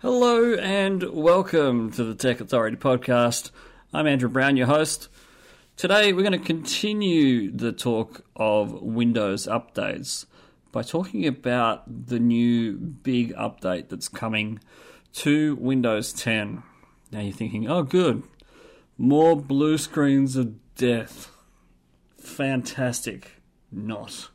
[0.00, 3.50] Hello and welcome to the Tech Authority podcast.
[3.92, 5.08] I'm Andrew Brown, your host.
[5.76, 10.26] Today we're going to continue the talk of Windows updates
[10.70, 14.60] by talking about the new big update that's coming
[15.14, 16.62] to Windows 10.
[17.10, 18.22] Now you're thinking, oh, good,
[18.96, 21.32] more blue screens of death.
[22.20, 23.42] Fantastic.
[23.72, 24.28] Not.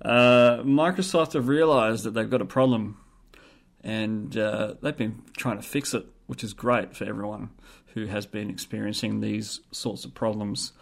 [0.00, 2.98] Uh, Microsoft have realized that they've got a problem
[3.84, 7.50] and uh, they've been trying to fix it, which is great for everyone
[7.92, 10.72] who has been experiencing these sorts of problems.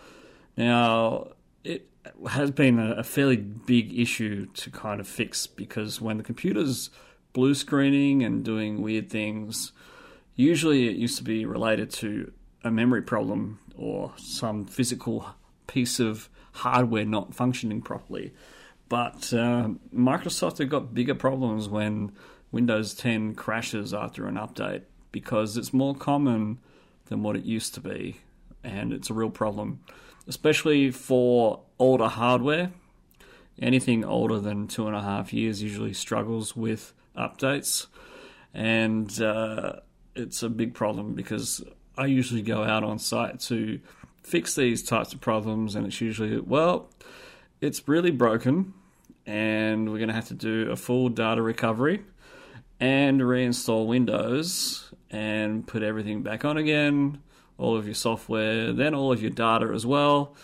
[0.57, 1.33] Now,
[1.65, 1.91] it
[2.29, 6.91] has been a, fairly big issue to kind of fix because when the computer's
[7.33, 9.73] blue screening and doing weird things,
[10.37, 12.33] usually it used to be related to
[12.63, 15.27] a memory problem or some physical
[15.67, 18.33] piece of hardware not functioning properly.
[18.89, 22.13] But uh, Microsoft have got bigger problems when
[22.53, 26.59] Windows 10 crashes after an update because it's more common
[27.07, 28.21] than what it used to be,
[28.63, 29.81] and it's a real problem,
[30.29, 32.71] especially for older hardware.
[33.61, 37.87] Anything older than two and a half years usually struggles with updates,
[38.55, 39.75] and uh,
[40.15, 41.65] it's a big problem because
[41.97, 43.81] I usually go out on site to
[44.23, 46.91] fix these types of problems, and it's usually, well,
[47.61, 48.73] it's really broken,
[49.27, 52.03] and we're going to have to do a full data recovery
[52.83, 57.23] and reinstall Windows and put everything back on again,
[57.57, 60.35] all of your software, then all of your data as well.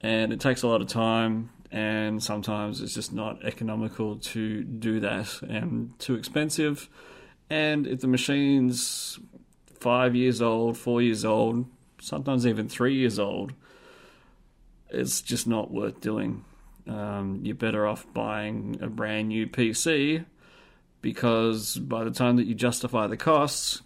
[0.00, 4.98] And it takes a lot of time, and sometimes it's just not economical to do
[4.98, 6.88] that and too expensive.
[7.48, 9.20] And if the machine's
[9.78, 11.66] five years old, four years old,
[12.00, 13.52] sometimes even three years old,
[14.90, 16.44] it's just not worth doing.
[16.88, 20.24] Um, you're better off buying a brand new PC
[21.00, 23.82] because by the time that you justify the costs,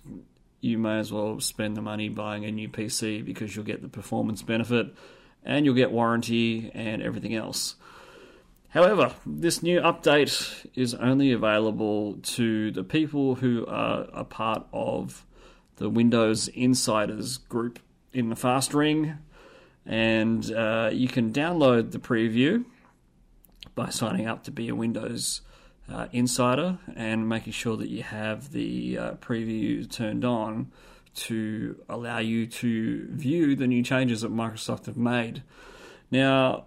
[0.61, 3.89] you may as well spend the money buying a new PC because you'll get the
[3.89, 4.95] performance benefit
[5.45, 7.77] and you'll get warranty and everything else.
[8.69, 15.27] However, this new update is only available to the people who are a part of
[15.77, 17.81] the Windows Insiders group
[18.13, 19.19] in the Fast Ring,
[19.85, 22.65] and uh, you can download the preview
[23.75, 25.41] by signing up to be a Windows
[25.91, 30.71] uh, Insider and making sure that you have the uh, preview turned on
[31.13, 35.43] to allow you to view the new changes that Microsoft have made.
[36.11, 36.67] Now,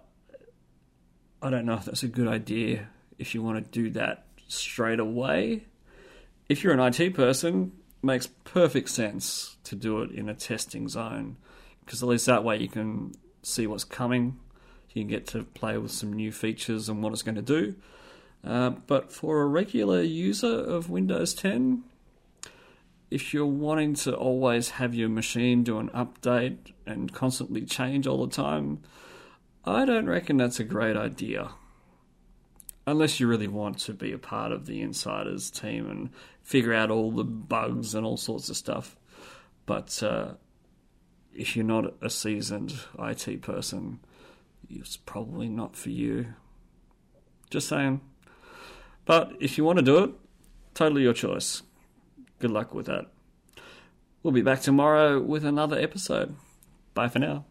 [1.42, 5.00] I don't know if that's a good idea if you want to do that straight
[5.00, 5.64] away.
[6.48, 11.36] If you're an IT person, makes perfect sense to do it in a testing zone
[11.84, 14.38] because at least that way you can see what's coming.
[14.92, 17.74] You can get to play with some new features and what it's going to do.
[18.44, 21.82] Uh, but for a regular user of Windows 10,
[23.10, 28.26] if you're wanting to always have your machine do an update and constantly change all
[28.26, 28.80] the time,
[29.64, 31.50] I don't reckon that's a great idea.
[32.86, 36.10] Unless you really want to be a part of the insiders team and
[36.42, 38.96] figure out all the bugs and all sorts of stuff.
[39.64, 40.32] But uh,
[41.34, 44.00] if you're not a seasoned IT person,
[44.68, 46.34] it's probably not for you.
[47.48, 48.02] Just saying.
[49.04, 50.10] But if you want to do it,
[50.74, 51.62] totally your choice.
[52.38, 53.06] Good luck with that.
[54.22, 56.34] We'll be back tomorrow with another episode.
[56.94, 57.44] Bye for now.